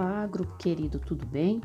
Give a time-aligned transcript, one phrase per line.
[0.00, 1.60] Olá, grupo querido, tudo bem?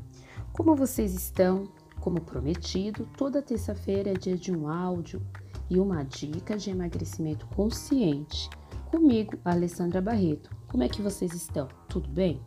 [0.51, 1.65] Como vocês estão?
[1.99, 5.21] Como prometido, toda terça-feira é dia de um áudio
[5.69, 8.49] e uma dica de emagrecimento consciente.
[8.89, 10.49] Comigo, Alessandra Barreto.
[10.67, 11.67] Como é que vocês estão?
[11.87, 12.41] Tudo bem?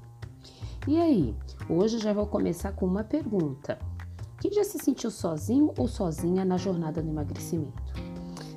[0.89, 1.36] E aí,
[1.68, 3.79] hoje já vou começar com uma pergunta.
[4.41, 7.80] Quem já se sentiu sozinho ou sozinha na jornada do emagrecimento?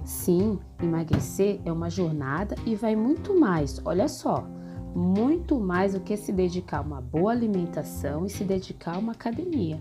[0.04, 3.80] Sim, emagrecer é uma jornada e vai muito mais.
[3.86, 4.48] Olha só,
[4.96, 9.12] muito mais do que se dedicar a uma boa alimentação e se dedicar a uma
[9.14, 9.80] academia.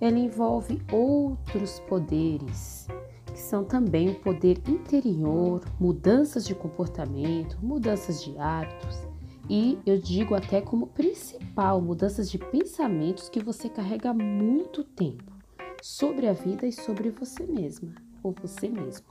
[0.00, 2.86] Ela envolve outros poderes,
[3.26, 9.06] que são também o poder interior, mudanças de comportamento, mudanças de hábitos
[9.48, 15.32] e eu digo até como principal, mudanças de pensamentos que você carrega muito tempo
[15.80, 19.06] sobre a vida e sobre você mesma ou você mesmo.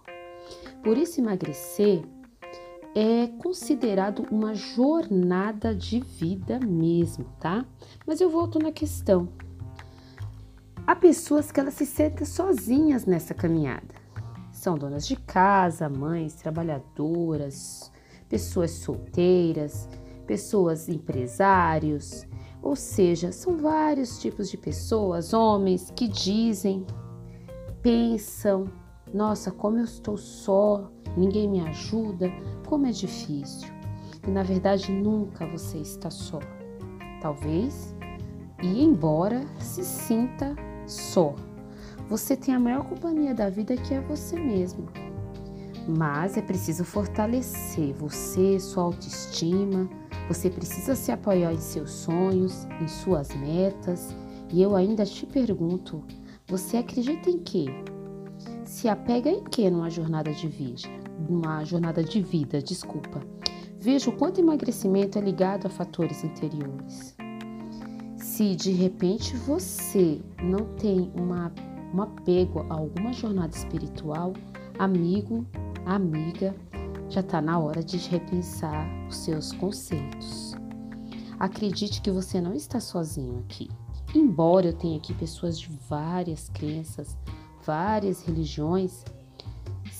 [0.83, 2.03] Por isso, emagrecer
[2.95, 7.65] é considerado uma jornada de vida mesmo, tá?
[8.07, 9.27] Mas eu volto na questão.
[10.87, 13.93] Há pessoas que elas se sentem sozinhas nessa caminhada.
[14.53, 17.91] São donas de casa, mães, trabalhadoras,
[18.29, 19.89] pessoas solteiras,
[20.25, 22.25] pessoas empresários,
[22.61, 26.85] ou seja, são vários tipos de pessoas, homens que dizem,
[27.81, 28.69] pensam,
[29.13, 32.31] nossa, como eu estou só, ninguém me ajuda,
[32.67, 33.69] como é difícil.
[34.27, 36.39] E na verdade nunca você está só.
[37.21, 37.95] Talvez,
[38.61, 40.55] e embora se sinta
[40.87, 41.35] só,
[42.09, 44.87] você tem a maior companhia da vida que é você mesmo.
[45.87, 49.89] Mas é preciso fortalecer você, sua autoestima.
[50.27, 54.15] Você precisa se apoiar em seus sonhos, em suas metas.
[54.51, 56.03] E eu ainda te pergunto:
[56.47, 57.65] você acredita em quê?
[58.63, 61.04] Se apega em quê numa jornada de vida?
[61.29, 63.21] Numa jornada de vida, desculpa.
[63.79, 67.15] Veja o quanto emagrecimento é ligado a fatores interiores.
[68.17, 71.53] Se de repente você não tem uma,
[71.93, 74.33] um apego a alguma jornada espiritual,
[74.79, 75.45] amigo,
[75.85, 76.55] amiga,
[77.09, 80.55] já está na hora de repensar os seus conceitos.
[81.39, 83.69] Acredite que você não está sozinho aqui.
[84.13, 87.17] Embora eu tenha aqui pessoas de várias crenças,
[87.65, 89.03] várias religiões,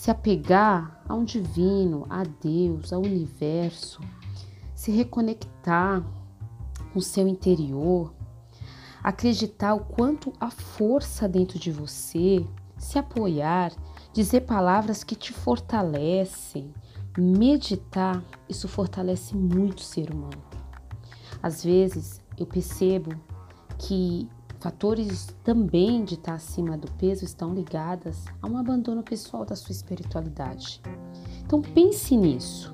[0.05, 3.99] se apegar a um divino, a Deus, ao universo,
[4.75, 6.05] se reconectar
[6.93, 8.13] com o seu interior,
[9.03, 12.45] acreditar o quanto a força dentro de você,
[12.77, 13.71] se apoiar,
[14.13, 16.71] dizer palavras que te fortalecem,
[17.17, 20.43] meditar, isso fortalece muito o ser humano.
[21.41, 23.09] Às vezes eu percebo
[23.79, 24.29] que
[24.65, 29.71] fatores também de estar acima do peso estão ligadas a um abandono pessoal da sua
[29.71, 30.81] espiritualidade.
[31.45, 32.73] Então pense nisso.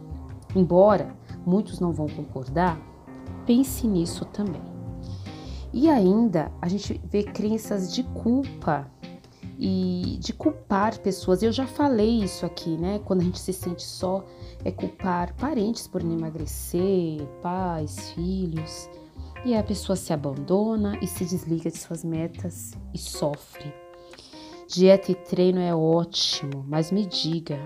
[0.56, 1.14] Embora
[1.46, 2.80] muitos não vão concordar,
[3.46, 4.62] pense nisso também.
[5.74, 8.90] E ainda a gente vê crenças de culpa
[9.60, 11.44] e de culpar pessoas.
[11.44, 13.02] Eu já falei isso aqui, né?
[13.04, 14.24] Quando a gente se sente só,
[14.64, 18.90] é culpar parentes por não emagrecer, pais, filhos.
[19.44, 23.74] E a pessoa se abandona e se desliga de suas metas e sofre.
[24.68, 27.60] Dieta e treino é ótimo, mas me diga,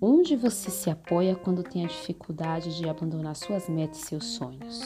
[0.00, 4.80] onde você se apoia quando tem a dificuldade de abandonar suas metas e seus sonhos?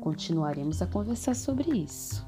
[0.00, 2.26] Continuaremos a conversar sobre isso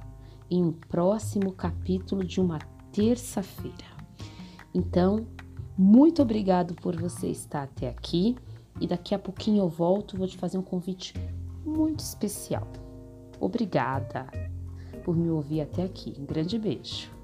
[0.50, 2.58] em um próximo capítulo de uma
[2.92, 3.98] terça-feira.
[4.72, 5.26] Então,
[5.76, 8.36] muito obrigado por você estar até aqui
[8.80, 11.14] e daqui a pouquinho eu volto, vou te fazer um convite
[11.68, 12.66] muito especial.
[13.40, 14.26] Obrigada
[15.04, 16.14] por me ouvir até aqui.
[16.18, 17.17] Um grande beijo.